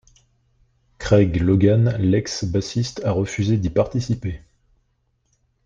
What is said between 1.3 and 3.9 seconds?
Logan, l'ex bassiste a refusé d'y